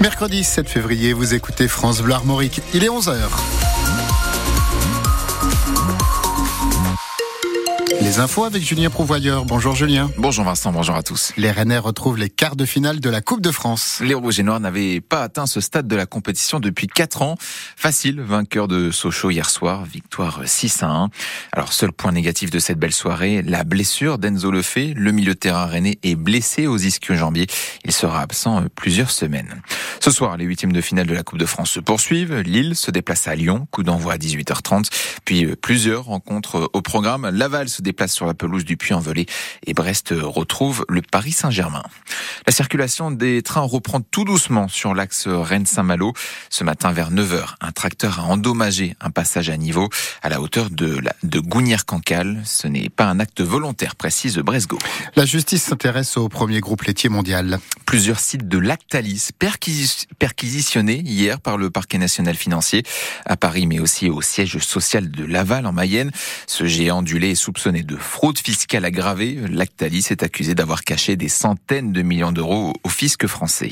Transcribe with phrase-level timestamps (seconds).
[0.00, 2.62] Mercredi 7 février, vous écoutez France Bleu Armorique.
[2.72, 3.59] Il est 11h.
[8.20, 9.46] Infos avec Julien Prouvoyeur.
[9.46, 10.10] Bonjour Julien.
[10.18, 11.32] Bonjour Vincent, bonjour à tous.
[11.38, 14.02] Les Rennais retrouvent les quarts de finale de la Coupe de France.
[14.04, 17.36] Les Rouges et Noirs n'avaient pas atteint ce stade de la compétition depuis 4 ans.
[17.40, 21.08] Facile, vainqueur de Sochaux hier soir, victoire 6 à 1.
[21.52, 25.38] Alors seul point négatif de cette belle soirée, la blessure d'Enzo Lefebvre, le milieu de
[25.38, 27.46] terrain rennais est blessé aux ischio-jambiers.
[27.86, 29.62] Il sera absent plusieurs semaines.
[29.98, 32.40] Ce soir, les huitièmes de finale de la Coupe de France se poursuivent.
[32.40, 34.88] Lille se déplace à Lyon, coup d'envoi à 18h30.
[35.24, 37.28] Puis plusieurs rencontres au programme.
[37.30, 39.26] Laval se déplace sur la pelouse du Puy-en-Velay
[39.66, 41.82] et Brest retrouve le Paris Saint-Germain.
[42.46, 46.12] La circulation des trains reprend tout doucement sur l'axe Rennes-Saint-Malo.
[46.48, 49.88] Ce matin vers 9h, un tracteur a endommagé un passage à niveau
[50.22, 52.42] à la hauteur de, la, de Gougnières-Cancale.
[52.44, 54.78] Ce n'est pas un acte volontaire, précise Bresgo.
[55.16, 57.58] La justice s'intéresse au premier groupe laitier mondial.
[57.86, 62.84] Plusieurs sites de Lactalis perquisitionnés hier par le parquet national financier
[63.26, 66.10] à Paris, mais aussi au siège social de Laval en Mayenne.
[66.46, 71.16] Ce géant du lait est soupçonné de fraude fiscale aggravée, Lactalis est accusé d'avoir caché
[71.16, 73.70] des centaines de millions d'euros au fisc français.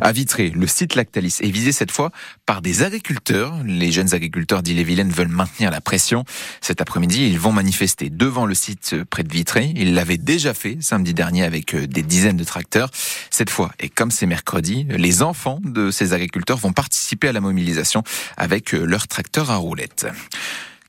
[0.00, 2.10] À Vitré, le site Lactalis est visé cette fois
[2.46, 3.54] par des agriculteurs.
[3.64, 6.24] Les jeunes agriculteurs d'Ille-et-Vilaine veulent maintenir la pression.
[6.60, 9.72] Cet après-midi, ils vont manifester devant le site près de Vitré.
[9.76, 12.90] Ils l'avaient déjà fait samedi dernier avec euh, des dizaines de tracteurs.
[13.30, 17.40] Cette fois, et comme c'est mercredi, les enfants de ces agriculteurs vont participer à la
[17.40, 18.02] mobilisation
[18.36, 20.06] avec euh, leurs tracteurs à roulettes.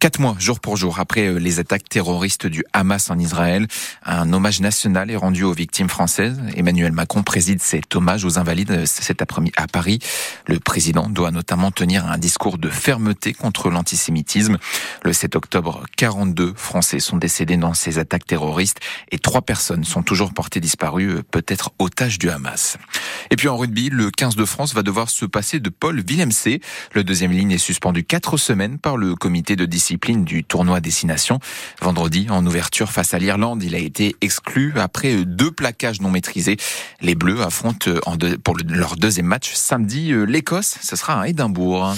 [0.01, 3.67] Quatre mois, jour pour jour, après euh, les attaques terroristes du Hamas en Israël,
[4.03, 6.41] un hommage national est rendu aux victimes françaises.
[6.55, 9.99] Emmanuel Macron préside cet hommage aux invalides euh, cet après-midi à Paris.
[10.47, 14.57] Le président doit notamment tenir un discours de fermeté contre l'antisémitisme.
[15.03, 18.79] Le 7 octobre, 42 Français sont décédés dans ces attaques terroristes
[19.11, 22.79] et trois personnes sont toujours portées disparues, euh, peut-être otages du Hamas.
[23.29, 26.59] Et puis en rugby, le 15 de France va devoir se passer de Paul Villemc.
[26.93, 30.79] Le deuxième ligne est suspendu quatre semaines par le comité de discipline discipline du tournoi
[30.79, 31.39] Destination.
[31.81, 36.55] Vendredi, en ouverture face à l'Irlande, il a été exclu après deux plaquages non maîtrisés.
[37.01, 40.77] Les Bleus affrontent en pour leur deuxième match samedi l'Écosse.
[40.81, 41.93] Ce sera à Édimbourg.